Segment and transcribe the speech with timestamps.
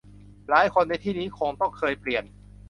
[0.49, 2.23] หลายคนในที่นี้คงต้องเคยเปลี่ยน